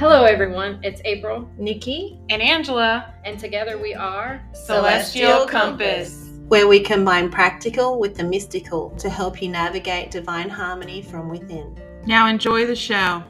[0.00, 0.80] Hello, everyone.
[0.82, 8.00] It's April, Nikki, and Angela, and together we are Celestial Compass, where we combine practical
[8.00, 11.78] with the mystical to help you navigate divine harmony from within.
[12.06, 13.22] Now, enjoy the show.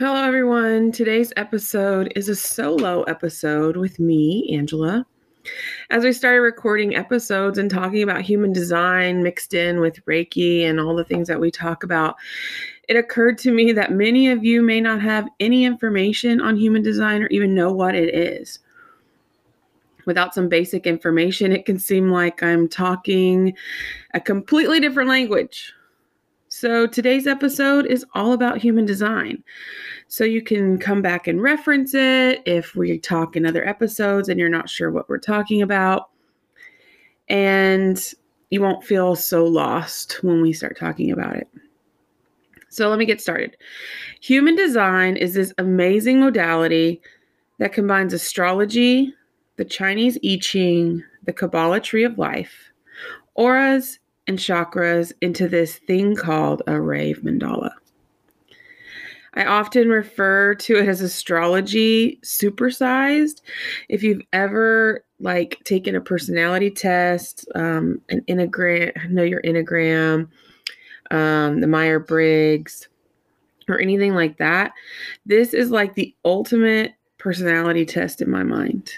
[0.00, 0.90] Hello, everyone.
[0.90, 5.06] Today's episode is a solo episode with me, Angela.
[5.90, 10.78] As we started recording episodes and talking about human design mixed in with Reiki and
[10.78, 12.16] all the things that we talk about,
[12.88, 16.82] it occurred to me that many of you may not have any information on human
[16.82, 18.58] design or even know what it is.
[20.06, 23.54] Without some basic information, it can seem like I'm talking
[24.14, 25.72] a completely different language.
[26.60, 29.42] So, today's episode is all about human design.
[30.08, 34.38] So, you can come back and reference it if we talk in other episodes and
[34.38, 36.10] you're not sure what we're talking about.
[37.30, 37.98] And
[38.50, 41.48] you won't feel so lost when we start talking about it.
[42.68, 43.56] So, let me get started.
[44.20, 47.00] Human design is this amazing modality
[47.56, 49.14] that combines astrology,
[49.56, 52.70] the Chinese I Ching, the Kabbalah tree of life,
[53.34, 57.72] auras, and chakras into this thing called a rave mandala.
[59.34, 63.42] I often refer to it as astrology supersized.
[63.88, 70.28] If you've ever like taken a personality test, um, an enneagram, know your enneagram,
[71.10, 72.88] um, the Meyer Briggs,
[73.68, 74.72] or anything like that,
[75.26, 78.90] this is like the ultimate personality test in my mind.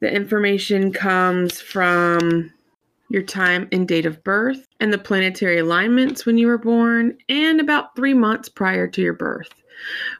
[0.00, 2.52] The information comes from
[3.08, 7.60] your time and date of birth, and the planetary alignments when you were born, and
[7.60, 9.62] about three months prior to your birth,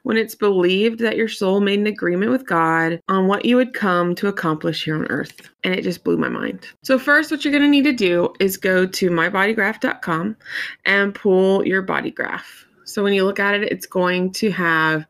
[0.03, 3.75] when it's believed that your soul made an agreement with God on what you would
[3.75, 5.51] come to accomplish here on earth.
[5.65, 6.67] And it just blew my mind.
[6.83, 10.37] So, first, what you're going to need to do is go to mybodygraph.com
[10.85, 12.65] and pull your body graph.
[12.89, 15.07] So when you look at it, it's going to have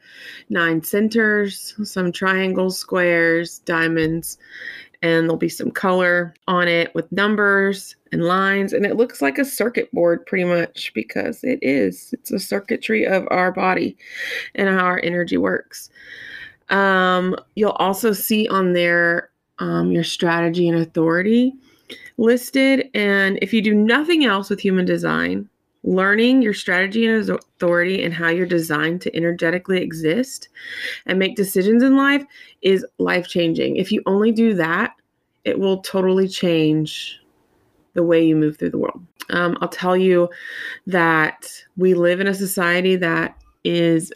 [0.48, 4.36] nine centers, some triangles, squares, diamonds,
[5.02, 8.72] and there'll be some color on it with numbers and lines.
[8.72, 12.12] And it looks like a circuit board pretty much because it is.
[12.12, 13.96] It's a circuitry of our body
[14.54, 15.90] and how our energy works.
[16.70, 21.54] Um, you'll also see on there um, your strategy and authority
[22.16, 22.90] listed.
[22.94, 25.48] And if you do nothing else with human design
[25.88, 30.50] learning your strategy and authority and how you're designed to energetically exist
[31.06, 32.22] and make decisions in life
[32.60, 33.76] is life changing.
[33.76, 34.94] If you only do that,
[35.44, 37.18] it will totally change
[37.94, 39.02] the way you move through the world.
[39.30, 40.28] Um, I'll tell you
[40.86, 44.12] that we live in a society that is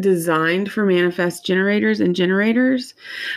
[0.00, 2.94] designed for manifest generators and generators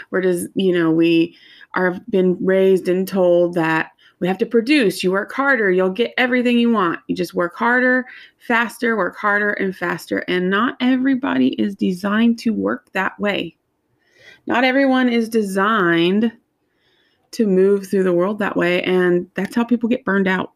[0.10, 1.36] where does you know we
[1.74, 3.92] are been raised and told that
[4.24, 5.04] we have to produce.
[5.04, 7.02] You work harder, you'll get everything you want.
[7.08, 8.06] You just work harder,
[8.38, 10.20] faster, work harder and faster.
[10.30, 13.58] And not everybody is designed to work that way.
[14.48, 16.32] Not everyone is designed
[17.32, 18.82] to move through the world that way.
[18.84, 20.54] And that's how people get burned out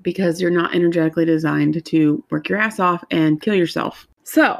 [0.00, 4.08] because you're not energetically designed to work your ass off and kill yourself.
[4.24, 4.58] So,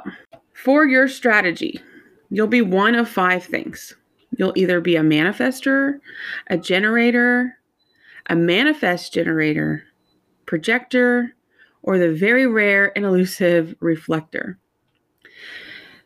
[0.52, 1.80] for your strategy,
[2.28, 3.96] you'll be one of five things.
[4.36, 6.00] You'll either be a manifester,
[6.48, 7.56] a generator,
[8.28, 9.84] a manifest generator,
[10.46, 11.34] projector,
[11.82, 14.58] or the very rare and elusive reflector.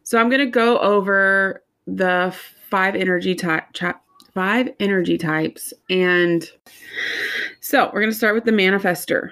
[0.02, 2.34] So I'm going to go over the
[2.70, 3.64] five energy type
[4.34, 6.50] five energy types and
[7.60, 9.30] so we're going to start with the manifester.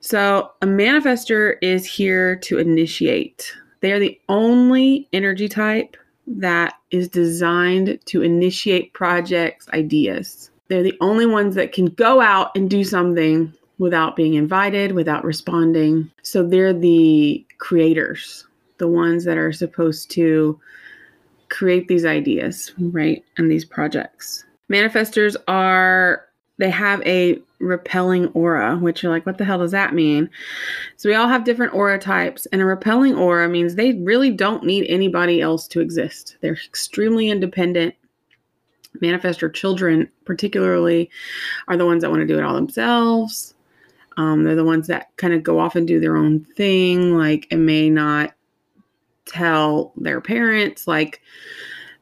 [0.00, 3.52] So a manifester is here to initiate.
[3.80, 5.96] They are the only energy type
[6.26, 10.50] that is designed to initiate projects, ideas.
[10.68, 15.24] They're the only ones that can go out and do something without being invited, without
[15.24, 16.10] responding.
[16.22, 18.46] So they're the creators,
[18.78, 20.60] the ones that are supposed to
[21.48, 23.24] create these ideas, right?
[23.36, 24.44] And these projects.
[24.70, 26.26] Manifestors are,
[26.58, 30.28] they have a repelling aura, which you're like, what the hell does that mean?
[30.96, 34.64] So we all have different aura types, and a repelling aura means they really don't
[34.64, 36.36] need anybody else to exist.
[36.40, 37.94] They're extremely independent
[39.02, 41.10] manifestor children, particularly,
[41.68, 43.54] are the ones that want to do it all themselves.
[44.16, 47.46] Um, they're the ones that kind of go off and do their own thing, like,
[47.50, 48.34] and may not
[49.26, 50.88] tell their parents.
[50.88, 51.22] Like,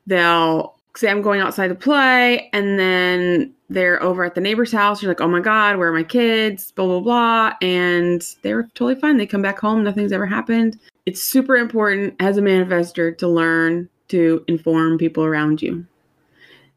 [0.07, 5.03] they'll say, I'm going outside to play, and then they're over at the neighbor's house.
[5.03, 6.73] You're like, oh my God, where are my kids?
[6.73, 7.53] Blah, blah, blah.
[7.61, 9.17] And they're totally fine.
[9.17, 10.79] They come back home, nothing's ever happened.
[11.05, 15.85] It's super important as a manifestor to learn to inform people around you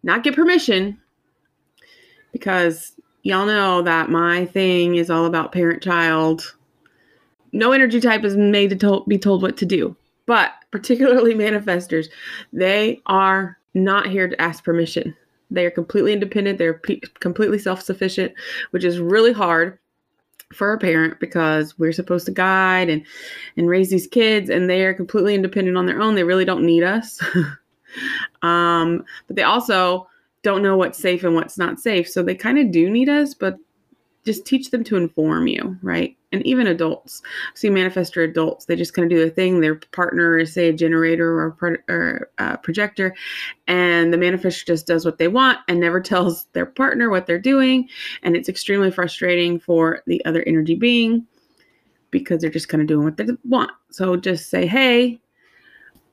[0.03, 0.99] not get permission
[2.31, 2.93] because
[3.23, 6.55] y'all know that my thing is all about parent child.
[7.51, 12.07] No energy type is made to tol- be told what to do, but particularly manifestors,
[12.53, 15.15] they are not here to ask permission.
[15.51, 16.81] They are completely independent, they're
[17.19, 18.33] completely self sufficient,
[18.71, 19.79] which is really hard
[20.53, 23.05] for a parent because we're supposed to guide and
[23.55, 26.65] and raise these kids and they are completely independent on their own they really don't
[26.65, 27.21] need us
[28.41, 30.07] um but they also
[30.41, 32.09] don't know what's safe and what's not safe.
[32.09, 33.57] So they kind of do need us but
[34.25, 36.15] just teach them to inform you right?
[36.31, 37.23] And even adults.
[37.55, 38.65] See manifestor adults.
[38.65, 39.61] They just kind of do their thing.
[39.61, 43.15] Their partner is say a generator or, pro- or a projector
[43.67, 47.39] and the manifestor just does what they want and never tells their partner what they're
[47.39, 47.89] doing.
[48.21, 51.25] And it's extremely frustrating for the other energy being
[52.11, 53.71] because they're just kind of doing what they want.
[53.91, 55.19] So just say hey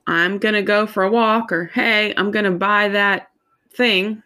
[0.07, 3.29] i'm gonna go for a walk or hey i'm gonna buy that
[3.73, 4.23] thing.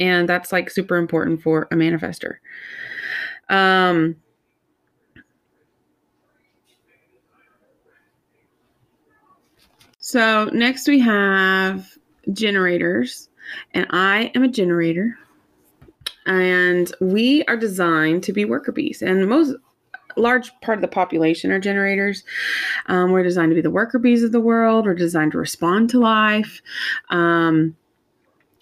[0.00, 2.36] And that's like super important for a manifestor
[3.50, 4.16] um
[9.98, 11.86] so next we have
[12.32, 13.28] generators
[13.74, 15.18] and i am a generator.
[16.26, 19.00] And we are designed to be worker bees.
[19.00, 19.54] And most
[20.18, 22.24] large part of the population are generators.
[22.86, 24.86] Um, we're designed to be the worker bees of the world.
[24.86, 26.60] We're designed to respond to life.
[27.10, 27.76] Um,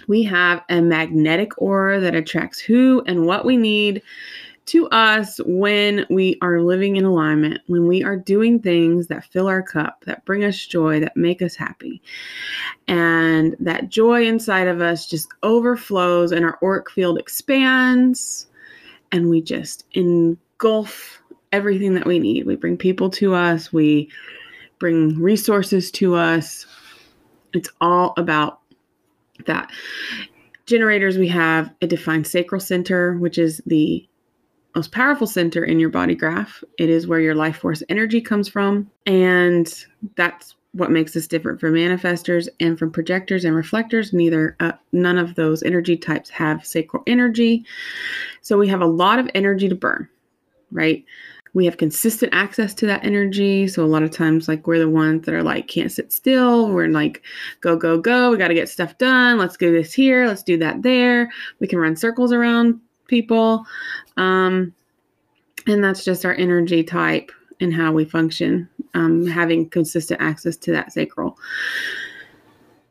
[0.08, 4.02] we have a magnetic aura that attracts who and what we need
[4.66, 9.46] to us when we are living in alignment, when we are doing things that fill
[9.46, 12.02] our cup, that bring us joy, that make us happy.
[12.88, 18.48] And that joy inside of us just overflows and our auric field expands
[19.12, 21.22] and we just engulf
[21.56, 22.46] everything that we need.
[22.46, 24.10] We bring people to us, we
[24.78, 26.66] bring resources to us.
[27.54, 28.60] It's all about
[29.46, 29.70] that.
[30.66, 34.06] Generators, we have a defined sacral center, which is the
[34.74, 36.62] most powerful center in your body graph.
[36.78, 38.90] It is where your life force energy comes from.
[39.06, 39.72] And
[40.16, 44.12] that's what makes us different from manifestors and from projectors and reflectors.
[44.12, 47.64] Neither, uh, none of those energy types have sacral energy.
[48.42, 50.08] So we have a lot of energy to burn,
[50.70, 51.04] right?
[51.54, 53.66] We have consistent access to that energy.
[53.66, 56.68] So a lot of times, like, we're the ones that are like, can't sit still.
[56.70, 57.22] We're like,
[57.62, 58.30] go, go, go.
[58.30, 59.38] We got to get stuff done.
[59.38, 60.26] Let's do this here.
[60.26, 61.30] Let's do that there.
[61.58, 62.78] We can run circles around
[63.08, 63.64] people.
[64.18, 64.74] Um,
[65.66, 70.72] and that's just our energy type and how we function, um, having consistent access to
[70.72, 71.38] that sacral.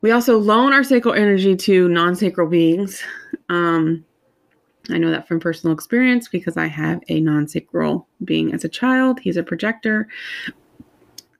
[0.01, 3.01] We also loan our sacral energy to non sacral beings.
[3.49, 4.05] Um,
[4.89, 8.69] I know that from personal experience because I have a non sacral being as a
[8.69, 9.19] child.
[9.19, 10.07] He's a projector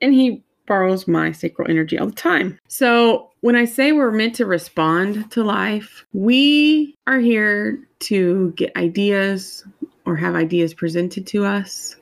[0.02, 2.60] and he borrows my sacral energy all the time.
[2.68, 8.76] So, when I say we're meant to respond to life, we are here to get
[8.76, 9.64] ideas
[10.06, 11.96] or have ideas presented to us.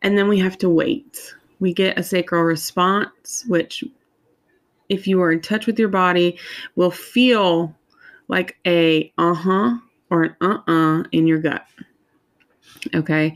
[0.00, 1.34] And then we have to wait.
[1.60, 3.84] We get a sacral response, which,
[4.88, 6.38] if you are in touch with your body,
[6.74, 7.74] will feel
[8.28, 9.76] like a uh huh
[10.12, 11.66] or an uh uh in your gut.
[12.94, 13.34] Okay.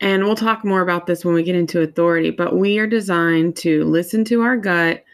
[0.00, 3.56] And we'll talk more about this when we get into authority, but we are designed
[3.58, 5.04] to listen to our gut,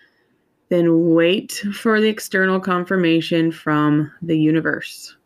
[0.69, 5.17] then wait for the external confirmation from the universe.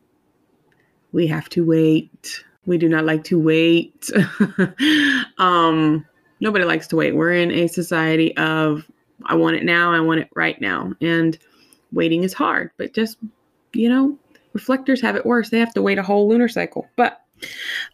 [1.12, 2.44] We have to wait.
[2.66, 4.10] We do not like to wait.
[5.38, 6.04] um,
[6.40, 7.14] nobody likes to wait.
[7.14, 8.90] We're in a society of
[9.26, 10.92] I want it now, I want it right now.
[11.00, 11.38] And
[11.92, 13.18] waiting is hard, but just,
[13.72, 14.18] you know,
[14.54, 15.50] reflectors have it worse.
[15.50, 16.88] They have to wait a whole lunar cycle.
[16.96, 17.20] But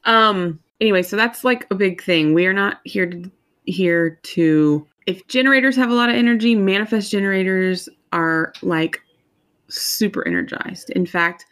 [0.04, 2.34] um anyway, so that's like a big thing.
[2.34, 3.30] We are not here to
[3.64, 9.00] here to if generators have a lot of energy, manifest generators are like
[9.68, 10.90] super energized.
[10.90, 11.46] In fact,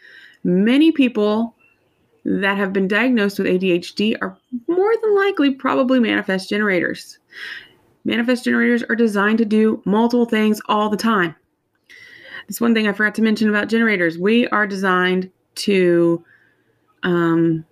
[0.44, 1.54] many people
[2.24, 4.36] that have been diagnosed with ADHD are
[4.66, 7.18] more than likely probably manifest generators.
[8.04, 11.34] Manifest generators are designed to do multiple things all the time.
[12.48, 14.18] This one thing I forgot to mention about generators.
[14.18, 16.24] We are designed to
[17.02, 17.64] um,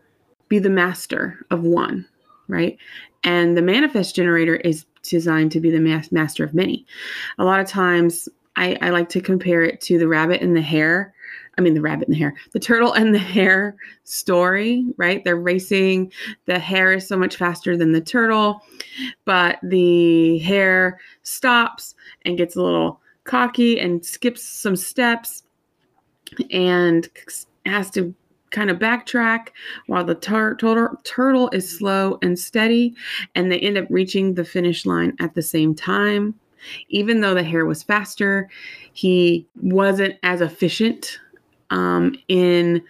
[0.49, 2.06] be the master of one,
[2.47, 2.78] right?
[3.25, 6.87] And the manifest generator is designed to be the mas- master of many.
[7.38, 10.62] A lot of times, I, I like to compare it to the rabbit and the
[10.62, 11.14] hare.
[11.59, 15.25] I mean, the rabbit and the hare, the turtle and the hare story, right?
[15.25, 16.12] They're racing.
[16.45, 18.61] The hare is so much faster than the turtle,
[19.25, 21.95] but the hare stops
[22.26, 25.42] and gets a little cocky and skips some steps
[26.50, 27.09] and
[27.66, 28.14] has to
[28.50, 29.49] kind of backtrack
[29.87, 32.95] while the tur- tur- turtle is slow and steady
[33.35, 36.35] and they end up reaching the finish line at the same time
[36.88, 38.49] even though the hare was faster
[38.92, 41.18] he wasn't as efficient
[41.71, 42.83] um, in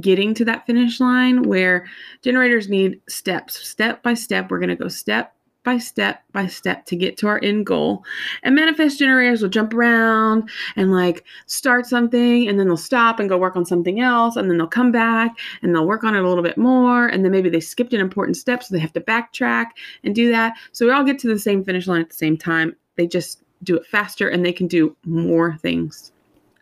[0.00, 1.86] getting to that finish line where
[2.22, 3.54] generators need steps.
[3.66, 5.34] Step by step, we're going to go step
[5.68, 8.02] by step by step to get to our end goal.
[8.42, 13.28] And manifest generators will jump around and like start something and then they'll stop and
[13.28, 16.24] go work on something else and then they'll come back and they'll work on it
[16.24, 18.94] a little bit more and then maybe they skipped an important step so they have
[18.94, 19.66] to backtrack
[20.04, 20.56] and do that.
[20.72, 22.74] So we all get to the same finish line at the same time.
[22.96, 26.12] They just do it faster and they can do more things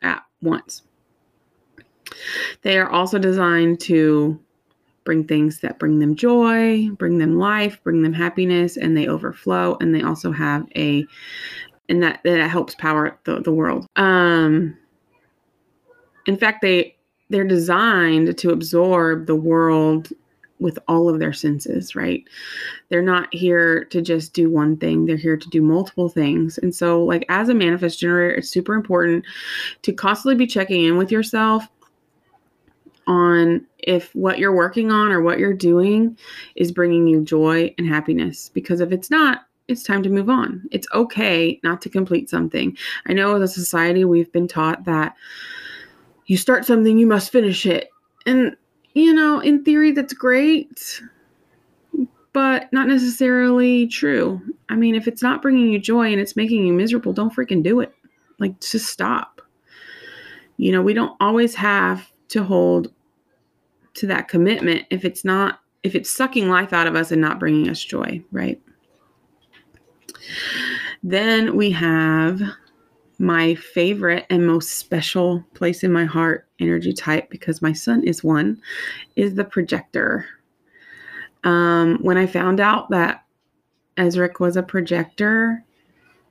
[0.02, 0.82] at once.
[2.62, 4.40] They are also designed to
[5.06, 9.78] bring things that bring them joy, bring them life, bring them happiness, and they overflow.
[9.80, 11.06] And they also have a,
[11.88, 13.86] and that that helps power the, the world.
[13.96, 14.76] Um,
[16.26, 16.96] in fact, they
[17.30, 20.12] they're designed to absorb the world
[20.58, 22.25] with all of their senses, right?
[22.88, 26.58] They're not here to just do one thing, they're here to do multiple things.
[26.58, 29.25] And so, like, as a manifest generator, it's super important
[29.82, 31.68] to constantly be checking in with yourself
[33.06, 36.19] on if what you're working on or what you're doing
[36.57, 38.50] is bringing you joy and happiness.
[38.52, 40.69] Because if it's not, it's time to move on.
[40.71, 42.76] It's okay not to complete something.
[43.07, 45.16] I know as a society, we've been taught that
[46.26, 47.88] you start something, you must finish it.
[48.26, 48.57] And,
[48.95, 51.00] you know, in theory, that's great,
[52.33, 54.40] but not necessarily true.
[54.69, 57.62] I mean, if it's not bringing you joy and it's making you miserable, don't freaking
[57.62, 57.95] do it.
[58.38, 59.40] Like, just stop.
[60.57, 62.93] You know, we don't always have to hold
[63.96, 67.38] to that commitment if it's not if it's sucking life out of us and not
[67.38, 68.60] bringing us joy right?
[71.02, 72.40] Then we have
[73.18, 78.22] my favorite and most special place in my heart energy type because my son is
[78.22, 78.60] one
[79.14, 80.26] is the projector.
[81.44, 83.24] Um, when i found out that
[83.96, 85.64] ezric was a projector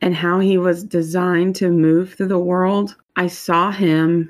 [0.02, 4.30] and how he was designed to move through the world i saw him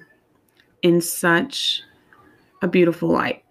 [0.83, 1.81] in such
[2.61, 3.43] a beautiful light.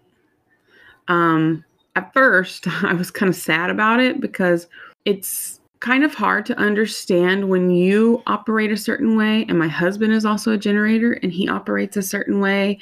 [1.07, 1.63] Um,
[1.95, 4.67] at first, I was kind of sad about it because
[5.05, 9.45] it's kind of hard to understand when you operate a certain way.
[9.47, 12.79] And my husband is also a generator and he operates a certain way.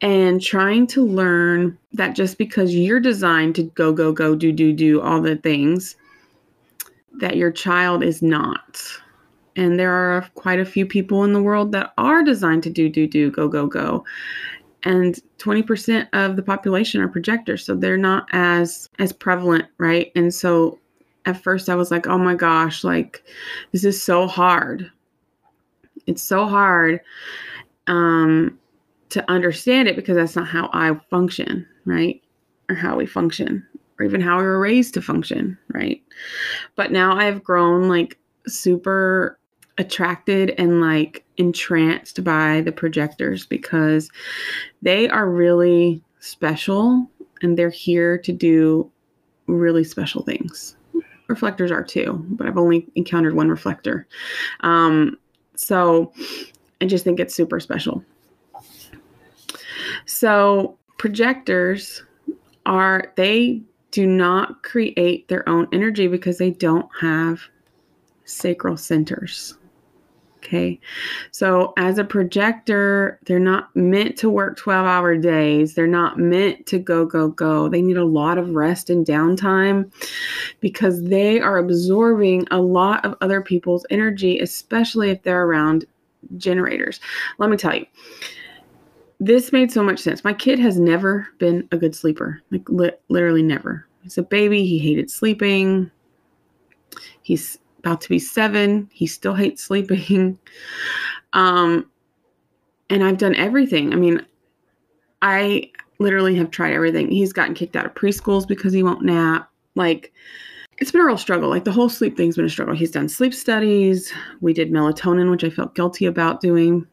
[0.00, 4.72] And trying to learn that just because you're designed to go, go, go, do, do,
[4.72, 5.96] do all the things,
[7.18, 8.80] that your child is not.
[9.56, 12.88] And there are quite a few people in the world that are designed to do,
[12.88, 14.04] do, do, go, go, go
[14.84, 20.12] and 20% of the population are projectors so they're not as as prevalent right?
[20.14, 20.78] And so
[21.26, 23.22] at first i was like oh my gosh like
[23.72, 24.90] this is so hard.
[26.06, 27.00] It's so hard
[27.86, 28.58] um
[29.10, 32.22] to understand it because that's not how i function right?
[32.68, 33.66] Or how we function
[33.98, 36.02] or even how we were raised to function right?
[36.76, 39.37] But now i've grown like super
[39.78, 44.10] attracted and like entranced by the projectors because
[44.82, 47.08] they are really special
[47.42, 48.90] and they're here to do
[49.46, 50.76] really special things.
[51.28, 54.06] Reflectors are too, but I've only encountered one reflector.
[54.60, 55.16] Um,
[55.54, 56.12] so
[56.80, 58.04] I just think it's super special.
[60.06, 62.02] So projectors
[62.66, 67.40] are, they do not create their own energy because they don't have
[68.24, 69.57] sacral centers.
[70.38, 70.78] Okay.
[71.32, 75.74] So, as a projector, they're not meant to work 12 hour days.
[75.74, 77.68] They're not meant to go, go, go.
[77.68, 79.92] They need a lot of rest and downtime
[80.60, 85.84] because they are absorbing a lot of other people's energy, especially if they're around
[86.36, 87.00] generators.
[87.38, 87.86] Let me tell you,
[89.18, 90.22] this made so much sense.
[90.22, 93.86] My kid has never been a good sleeper, like li- literally never.
[94.02, 94.64] He's a baby.
[94.64, 95.90] He hated sleeping.
[97.22, 98.88] He's about to be seven.
[98.92, 100.38] He still hates sleeping.
[101.34, 101.90] Um,
[102.88, 103.92] and I've done everything.
[103.92, 104.24] I mean,
[105.20, 107.10] I literally have tried everything.
[107.10, 109.50] He's gotten kicked out of preschools because he won't nap.
[109.74, 110.10] Like,
[110.78, 111.50] it's been a real struggle.
[111.50, 112.74] Like, the whole sleep thing's been a struggle.
[112.74, 114.12] He's done sleep studies.
[114.40, 116.86] We did melatonin, which I felt guilty about doing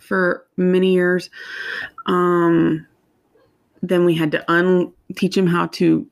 [0.00, 1.30] for many years.
[2.06, 2.86] Um,
[3.82, 6.06] then we had to un teach him how to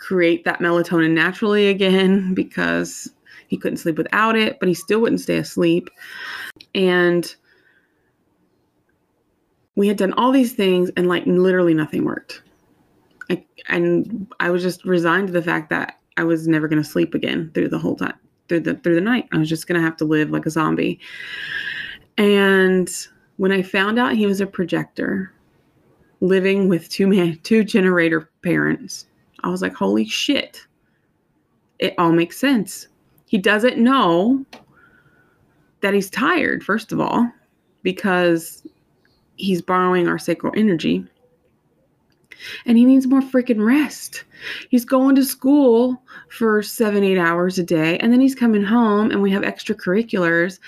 [0.00, 3.08] create that melatonin naturally again because
[3.46, 5.88] he couldn't sleep without it, but he still wouldn't stay asleep.
[6.74, 7.32] And
[9.76, 12.42] we had done all these things and like literally nothing worked.
[13.30, 16.88] I, and I was just resigned to the fact that I was never going to
[16.88, 19.28] sleep again through the whole time through the through the night.
[19.32, 21.00] I was just going to have to live like a zombie.
[22.18, 22.90] And
[23.36, 25.32] when I found out he was a projector
[26.20, 29.06] living with two man two generator parents
[29.42, 30.66] I was like, holy shit.
[31.78, 32.88] It all makes sense.
[33.26, 34.44] He doesn't know
[35.80, 37.30] that he's tired, first of all.
[37.82, 38.66] because
[39.36, 41.04] he's borrowing our sacral energy
[42.64, 44.24] and he needs more freaking rest.
[44.70, 49.10] He's going to school for seven, eight hours a day, and then he's coming home,
[49.10, 50.58] and we have extracurriculars,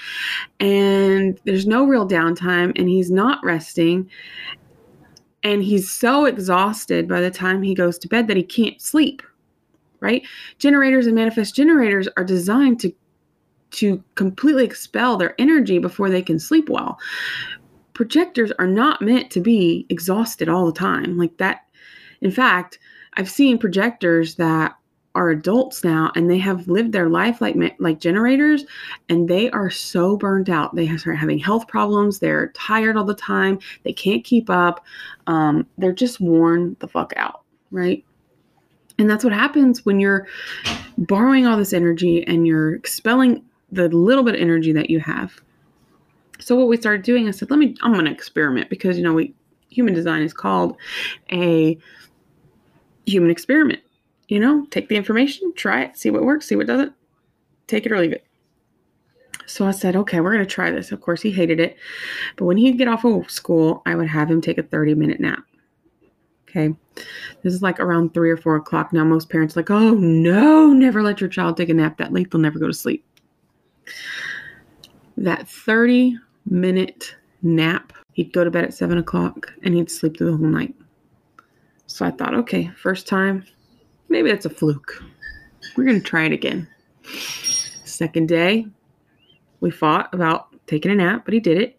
[0.60, 4.10] and there's no real downtime, and he's not resting.
[5.42, 9.22] And he's so exhausted by the time he goes to bed that he can't sleep,
[10.00, 10.22] right?
[10.58, 12.92] Generators and manifest generators are designed to
[13.72, 16.98] to completely expel their energy before they can sleep well
[17.94, 21.62] projectors are not meant to be exhausted all the time like that
[22.20, 22.78] in fact
[23.14, 24.76] i've seen projectors that
[25.14, 28.64] are adults now and they have lived their life like like generators
[29.08, 30.74] and they are so burned out.
[30.74, 32.18] They start having health problems.
[32.18, 33.58] They're tired all the time.
[33.82, 34.84] They can't keep up.
[35.26, 37.42] Um, they're just worn the fuck out
[37.72, 38.04] right?
[38.98, 40.28] And that's what happens when you're
[40.96, 43.42] borrowing all this energy and you're expelling
[43.72, 45.34] the little bit of energy that you have.
[46.38, 49.02] So what we started doing, I said, let me, I'm going to experiment because, you
[49.02, 49.34] know, we,
[49.70, 50.76] human design is called
[51.32, 51.78] a
[53.06, 53.80] human experiment.
[54.32, 56.94] You know, take the information, try it, see what works, see what doesn't,
[57.66, 58.24] take it or leave it.
[59.44, 60.90] So I said, okay, we're going to try this.
[60.90, 61.76] Of course, he hated it.
[62.38, 65.20] But when he'd get off of school, I would have him take a 30 minute
[65.20, 65.44] nap.
[66.48, 66.74] Okay.
[67.42, 68.94] This is like around three or four o'clock.
[68.94, 72.30] Now, most parents like, oh no, never let your child take a nap that late.
[72.30, 73.04] They'll never go to sleep.
[75.18, 77.92] That 30 minute nap.
[78.14, 80.74] He'd go to bed at seven o'clock and he'd sleep through the whole night.
[81.86, 83.44] So I thought, okay, first time,
[84.12, 85.02] maybe that's a fluke.
[85.76, 86.68] We're going to try it again.
[87.84, 88.66] Second day,
[89.60, 91.78] we fought about taking a nap, but he did it.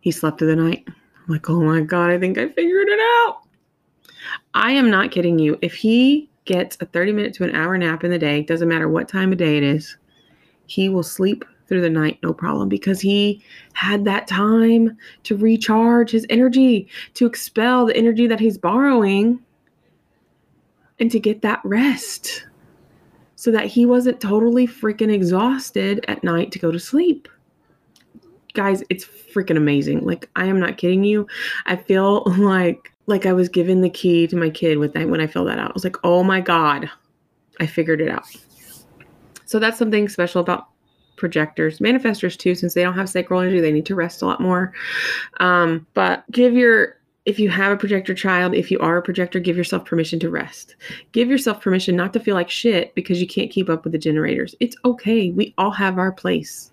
[0.00, 0.84] He slept through the night.
[0.86, 0.94] I'm
[1.32, 3.42] like, oh my God, I think I figured it out.
[4.54, 5.58] I am not kidding you.
[5.62, 8.88] If he gets a 30 minute to an hour nap in the day, doesn't matter
[8.88, 9.96] what time of day it is,
[10.66, 16.12] he will sleep through the night, no problem, because he had that time to recharge
[16.12, 19.40] his energy, to expel the energy that he's borrowing,
[20.98, 22.46] and to get that rest
[23.36, 27.28] so that he wasn't totally freaking exhausted at night to go to sleep.
[28.54, 30.04] Guys, it's freaking amazing.
[30.04, 31.26] Like I am not kidding you.
[31.66, 35.20] I feel like like I was given the key to my kid with that when
[35.20, 35.70] I filled that out.
[35.70, 36.90] I was like, "Oh my god.
[37.60, 38.24] I figured it out."
[39.44, 40.68] So that's something special about
[41.16, 44.40] projectors, manifestors too, since they don't have sacral energy, they need to rest a lot
[44.40, 44.72] more.
[45.40, 49.40] Um, but give your if you have a projector child, if you are a projector,
[49.40, 50.76] give yourself permission to rest.
[51.10, 53.98] Give yourself permission not to feel like shit because you can't keep up with the
[53.98, 54.54] generators.
[54.60, 55.30] It's okay.
[55.30, 56.72] We all have our place.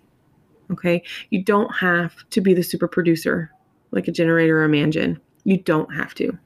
[0.70, 1.02] Okay.
[1.30, 3.50] You don't have to be the super producer
[3.90, 5.20] like a generator or a mangen.
[5.42, 6.38] You don't have to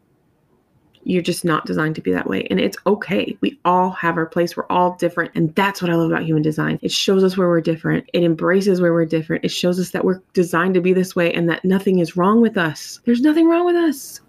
[1.04, 2.46] you're just not designed to be that way.
[2.50, 3.36] And it's okay.
[3.40, 4.56] We all have our place.
[4.56, 5.32] We're all different.
[5.34, 6.78] And that's what I love about human design.
[6.82, 9.44] It shows us where we're different, it embraces where we're different.
[9.44, 12.40] It shows us that we're designed to be this way and that nothing is wrong
[12.40, 13.00] with us.
[13.04, 14.20] There's nothing wrong with us.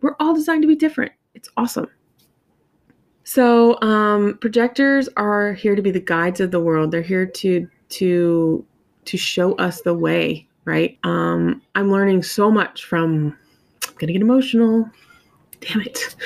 [0.00, 1.12] We're all designed to be different.
[1.34, 1.88] It's awesome.
[3.24, 6.90] So, um, projectors are here to be the guides of the world.
[6.90, 8.64] They're here to to
[9.04, 10.98] to show us the way, right?
[11.04, 13.36] Um, I'm learning so much from.
[13.86, 14.88] I'm gonna get emotional
[15.60, 16.16] damn it.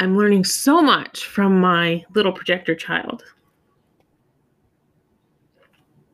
[0.00, 3.24] I'm learning so much from my little projector child.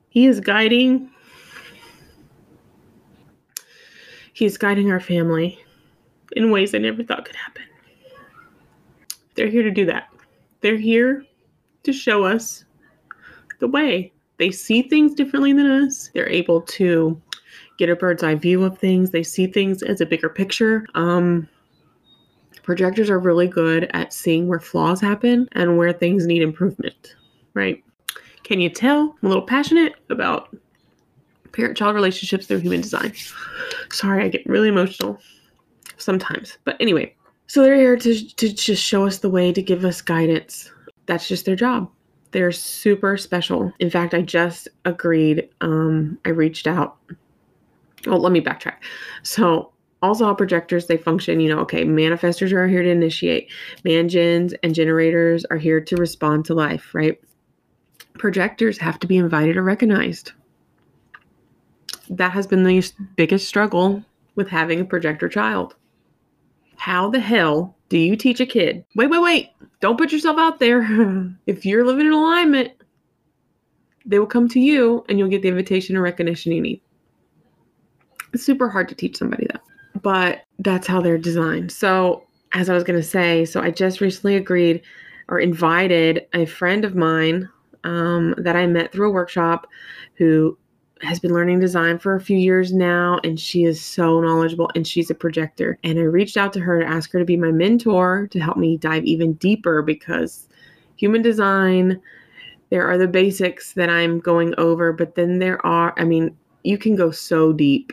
[0.09, 1.11] He is guiding
[4.33, 5.59] he is guiding our family
[6.33, 7.63] in ways I never thought could happen.
[9.37, 10.09] They're here to do that.
[10.61, 11.25] They're here
[11.85, 12.65] to show us
[13.61, 14.13] the way.
[14.39, 16.11] They see things differently than us.
[16.15, 17.21] They're able to
[17.79, 19.11] get a bird's eye view of things.
[19.11, 20.87] They see things as a bigger picture.
[20.95, 21.49] Um,
[22.65, 27.15] projectors are really good at seeing where flaws happen and where things need improvement,
[27.53, 27.83] right?
[28.43, 29.17] Can you tell?
[29.23, 30.55] I'm a little passionate about
[31.53, 33.13] parent child relationships through human design.
[33.91, 35.21] Sorry, I get really emotional
[35.99, 36.59] sometimes.
[36.65, 37.15] But anyway,
[37.47, 40.71] so they're here to, to just show us the way, to give us guidance.
[41.07, 41.91] That's just their job.
[42.33, 43.73] They're super special.
[43.79, 45.49] In fact, I just agreed.
[45.61, 46.97] Um, I reached out.
[48.07, 48.77] Oh, let me backtrack.
[49.23, 49.71] So
[50.05, 53.51] all projectors they function you know okay manifestors are here to initiate
[53.85, 57.21] mangens and generators are here to respond to life right?
[58.19, 60.33] Projectors have to be invited or recognized.
[62.09, 64.05] That has been the biggest struggle
[64.37, 65.75] with having a projector child.
[66.77, 70.59] How the hell do you teach a kid wait wait wait don't put yourself out
[70.59, 70.83] there.
[71.47, 72.73] If you're living in alignment
[74.07, 76.83] they will come to you and you'll get the invitation and recognition you need.
[78.33, 79.63] It's super hard to teach somebody that
[80.03, 81.73] but that's how they're designed.
[81.73, 84.83] So, as I was going to say, so I just recently agreed
[85.29, 87.49] or invited a friend of mine
[87.83, 89.67] um, that I met through a workshop
[90.15, 90.57] who
[91.03, 94.87] has been learning design for a few years now, and she is so knowledgeable and
[94.87, 95.79] she's a projector.
[95.85, 98.57] And I reached out to her to ask her to be my mentor to help
[98.57, 100.49] me dive even deeper because
[100.97, 102.01] human design,
[102.71, 106.79] there are the basics that I'm going over, but then there are, I mean, you
[106.79, 107.93] can go so deep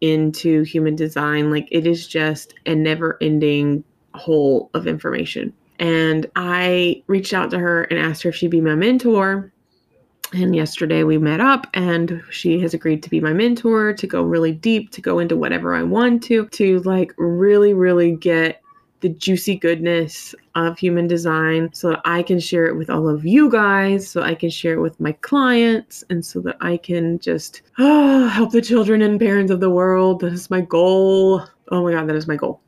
[0.00, 1.50] into human design.
[1.50, 5.52] Like it is just a never ending hole of information.
[5.78, 9.52] And I reached out to her and asked her if she'd be my mentor.
[10.32, 14.22] And yesterday we met up and she has agreed to be my mentor, to go
[14.22, 18.60] really deep, to go into whatever I want to, to like really, really get
[19.00, 23.26] the juicy goodness of human design so that I can share it with all of
[23.26, 27.18] you guys, so I can share it with my clients, and so that I can
[27.18, 30.20] just oh, help the children and parents of the world.
[30.20, 31.42] That is my goal.
[31.70, 32.60] Oh my God, that is my goal.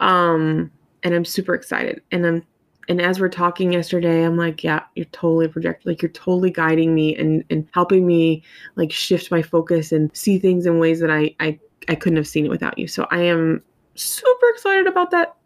[0.00, 0.70] Um,
[1.02, 2.02] and I'm super excited.
[2.10, 2.46] And I'm
[2.88, 6.94] and as we're talking yesterday, I'm like, yeah, you're totally projecting, like you're totally guiding
[6.94, 8.42] me and and helping me
[8.76, 11.58] like shift my focus and see things in ways that I I
[11.88, 12.86] I couldn't have seen it without you.
[12.86, 13.62] So I am
[13.96, 15.36] super excited about that.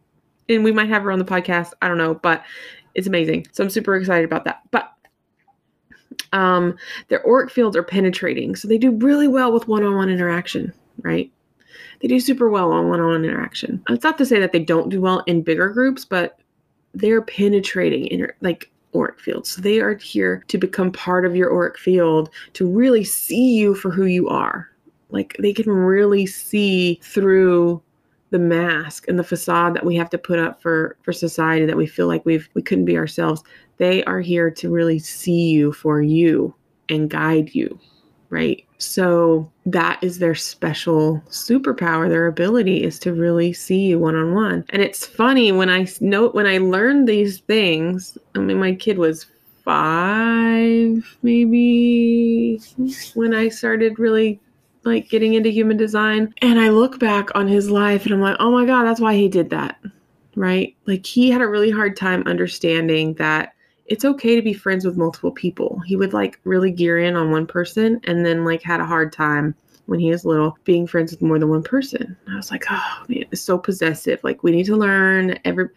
[0.49, 1.73] And we might have her on the podcast.
[1.81, 2.45] I don't know, but
[2.95, 3.47] it's amazing.
[3.53, 4.63] So I'm super excited about that.
[4.71, 4.93] But
[6.33, 6.77] um
[7.09, 8.55] their auric fields are penetrating.
[8.57, 11.31] So they do really well with one-on-one interaction, right?
[12.01, 13.83] They do super well on one-on-one interaction.
[13.89, 16.39] It's not to say that they don't do well in bigger groups, but
[16.95, 19.51] they're penetrating in like auric fields.
[19.51, 23.75] So they are here to become part of your auric field to really see you
[23.75, 24.69] for who you are.
[25.11, 27.83] Like they can really see through
[28.31, 31.77] the mask and the facade that we have to put up for for society that
[31.77, 33.43] we feel like we've we couldn't be ourselves.
[33.79, 36.55] They are here to really see you for you
[36.88, 37.79] and guide you,
[38.31, 38.64] right?
[38.79, 42.09] So that is their special superpower.
[42.09, 44.64] Their ability is to really see you one on one.
[44.71, 48.16] And it's funny when I note when I learned these things.
[48.35, 49.27] I mean, my kid was
[49.64, 52.61] five, maybe,
[53.14, 54.40] when I started really
[54.85, 56.35] like getting into human design.
[56.43, 59.14] And I look back on his life and I'm like, oh my God, that's why
[59.14, 59.79] he did that.
[60.37, 60.75] Right?
[60.87, 63.55] Like he had a really hard time understanding that
[63.87, 65.81] it's okay to be friends with multiple people.
[65.85, 69.12] He would like really gear in on one person and then like had a hard
[69.12, 69.55] time
[69.87, 72.16] when he was little being friends with more than one person.
[72.31, 74.21] I was like, oh man, it's so possessive.
[74.23, 75.69] Like we need to learn every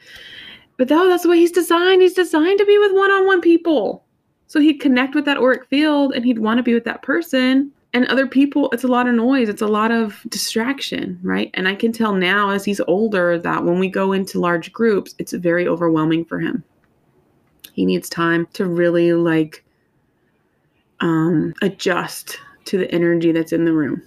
[0.77, 2.01] but though that's the way he's designed.
[2.01, 4.05] He's designed to be with one-on-one people.
[4.47, 7.71] So he'd connect with that auric field and he'd want to be with that person.
[7.93, 9.49] And other people, it's a lot of noise.
[9.49, 11.51] It's a lot of distraction, right?
[11.53, 15.13] And I can tell now as he's older that when we go into large groups,
[15.19, 16.63] it's very overwhelming for him
[17.73, 19.65] he needs time to really like
[21.01, 24.01] um, adjust to the energy that's in the room.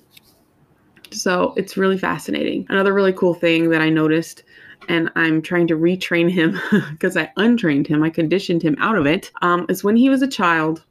[1.10, 2.66] So it's really fascinating.
[2.68, 4.44] Another really cool thing that I noticed,
[4.88, 6.58] and I'm trying to retrain him
[6.90, 10.22] because I untrained him, I conditioned him out of it, um, is when he was
[10.22, 10.84] a child,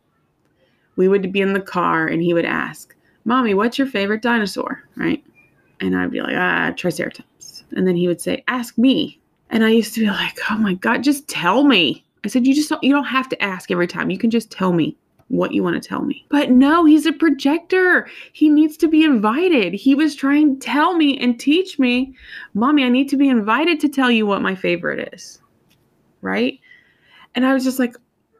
[0.96, 4.84] we would be in the car and he would ask, Mommy, what's your favorite dinosaur?
[4.96, 5.24] Right?
[5.80, 7.64] And I'd be like, ah, Triceratops.
[7.72, 9.20] And then he would say, Ask me.
[9.50, 12.06] And I used to be like, Oh my God, just tell me.
[12.26, 14.10] I said, you just don't, you don't have to ask every time.
[14.10, 16.26] You can just tell me what you want to tell me.
[16.30, 18.08] But no, he's a projector.
[18.34, 19.74] He needs to be invited.
[19.74, 22.16] He was trying to tell me and teach me,
[22.56, 25.40] Mommy, I need to be invited to tell you what my favorite is.
[26.22, 26.60] Right?
[27.36, 27.96] And I was just like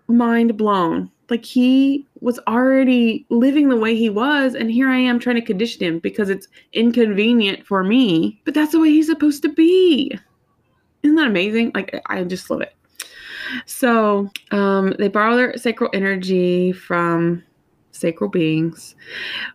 [0.08, 1.12] mind blown.
[1.30, 5.42] Like he was already living the way he was, and here I am trying to
[5.42, 8.42] condition him because it's inconvenient for me.
[8.46, 10.18] But that's the way he's supposed to be.
[11.04, 11.72] Isn't that amazing?
[11.74, 12.76] Like I just love it.
[13.66, 17.44] So um, they borrow their sacral energy from
[17.92, 18.96] sacral beings,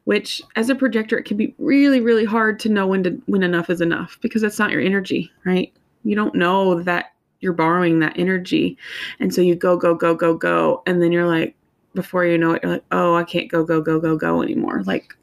[0.05, 3.43] which as a projector, it can be really, really hard to know when to when
[3.43, 5.73] enough is enough because that's not your energy, right?
[6.05, 8.77] You don't know that you're borrowing that energy.
[9.19, 10.83] And so you go, go, go, go, go.
[10.87, 11.57] And then you're like,
[11.95, 14.83] before you know it, you're like, oh, I can't go, go, go, go, go anymore.
[14.85, 15.15] Like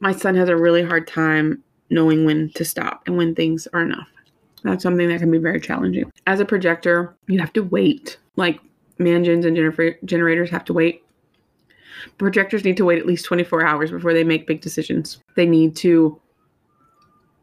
[0.00, 3.82] my son has a really hard time knowing when to stop and when things are
[3.82, 4.08] enough.
[4.62, 6.10] That's something that can be very challenging.
[6.26, 8.18] As a projector, you have to wait.
[8.36, 8.58] Like
[8.98, 11.04] mangens and gener- generators have to wait.
[12.18, 15.22] Projectors need to wait at least 24 hours before they make big decisions.
[15.36, 16.20] They need to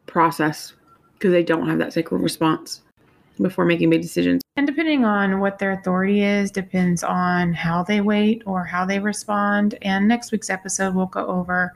[0.06, 0.74] process
[1.14, 2.82] because they don't have that sacral response
[3.40, 4.42] before making big decisions.
[4.56, 8.98] And depending on what their authority is, depends on how they wait or how they
[8.98, 9.78] respond.
[9.80, 11.72] And next week's episode, we'll go over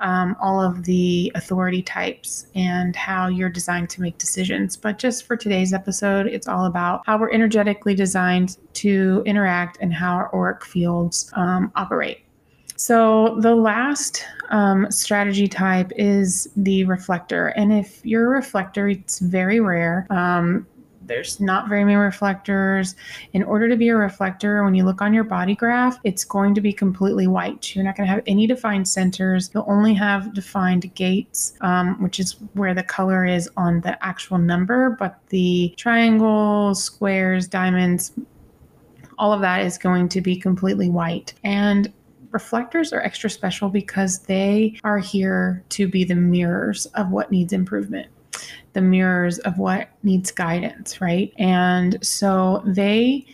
[0.00, 4.76] um, all of the authority types and how you're designed to make decisions.
[4.76, 9.92] But just for today's episode, it's all about how we're energetically designed to interact and
[9.92, 12.22] how our auric fields um, operate.
[12.78, 17.48] So, the last um, strategy type is the reflector.
[17.48, 20.06] And if you're a reflector, it's very rare.
[20.10, 20.66] Um,
[21.06, 22.94] there's not very many reflectors.
[23.32, 26.54] In order to be a reflector, when you look on your body graph, it's going
[26.54, 27.74] to be completely white.
[27.74, 29.50] You're not going to have any defined centers.
[29.54, 34.38] You'll only have defined gates, um, which is where the color is on the actual
[34.38, 38.12] number, but the triangles, squares, diamonds,
[39.18, 41.34] all of that is going to be completely white.
[41.44, 41.92] And
[42.32, 47.52] reflectors are extra special because they are here to be the mirrors of what needs
[47.52, 48.08] improvement
[48.72, 51.32] the mirrors of what needs guidance, right?
[51.38, 53.26] And so they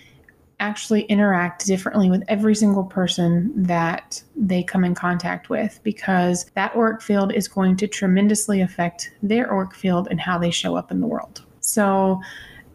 [0.60, 6.74] actually interact differently with every single person that they come in contact with because that
[6.76, 10.92] auric field is going to tremendously affect their auric field and how they show up
[10.92, 11.42] in the world.
[11.60, 12.20] So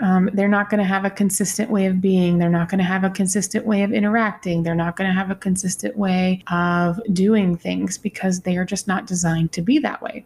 [0.01, 2.37] um, they're not going to have a consistent way of being.
[2.37, 4.63] They're not going to have a consistent way of interacting.
[4.63, 8.87] They're not going to have a consistent way of doing things because they are just
[8.87, 10.25] not designed to be that way.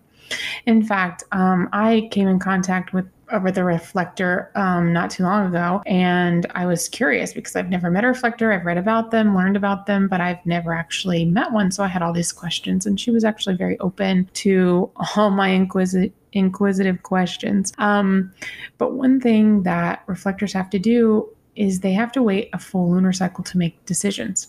[0.65, 5.47] In fact, um, I came in contact with over the reflector um, not too long
[5.47, 8.51] ago, and I was curious because I've never met a reflector.
[8.51, 11.71] I've read about them, learned about them, but I've never actually met one.
[11.71, 15.49] So I had all these questions, and she was actually very open to all my
[15.49, 17.73] inquisitive inquisitive questions.
[17.77, 18.33] Um,
[18.77, 22.91] but one thing that reflectors have to do is they have to wait a full
[22.91, 24.47] lunar cycle to make decisions.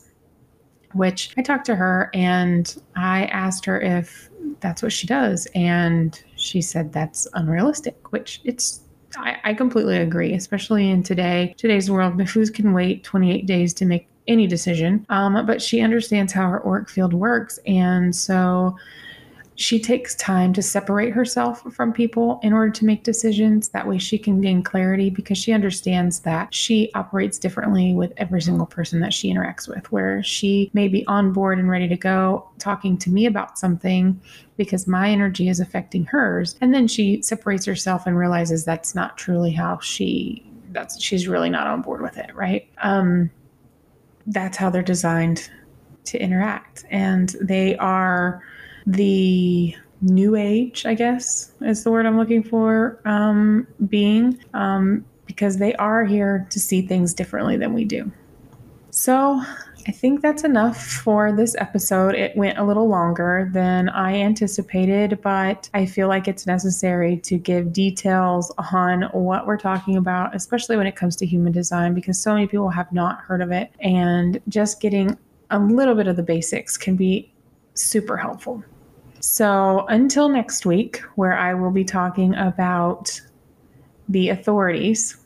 [0.94, 4.28] Which I talked to her and I asked her if
[4.60, 5.46] that's what she does.
[5.54, 8.80] And she said that's unrealistic, which it's
[9.16, 12.20] I, I completely agree, especially in today today's world.
[12.20, 15.04] Who can wait 28 days to make any decision.
[15.08, 17.58] Um, but she understands how her auric field works.
[17.66, 18.76] And so
[19.62, 23.68] she takes time to separate herself from people in order to make decisions.
[23.68, 28.42] That way, she can gain clarity because she understands that she operates differently with every
[28.42, 29.90] single person that she interacts with.
[29.92, 34.20] Where she may be on board and ready to go talking to me about something
[34.56, 36.56] because my energy is affecting hers.
[36.60, 40.44] And then she separates herself and realizes that's not truly how she.
[40.72, 42.68] That's she's really not on board with it, right?
[42.82, 43.30] Um,
[44.26, 45.48] that's how they're designed
[46.06, 48.42] to interact, and they are
[48.86, 55.58] the new age, I guess is the word I'm looking for, um, being, um, because
[55.58, 58.10] they are here to see things differently than we do.
[58.90, 59.42] So
[59.88, 62.14] I think that's enough for this episode.
[62.14, 67.38] It went a little longer than I anticipated, but I feel like it's necessary to
[67.38, 72.20] give details on what we're talking about, especially when it comes to human design, because
[72.20, 73.72] so many people have not heard of it.
[73.80, 75.16] And just getting
[75.50, 77.32] a little bit of the basics can be
[77.74, 78.62] super helpful.
[79.24, 83.20] So until next week, where I will be talking about
[84.08, 85.16] the authorities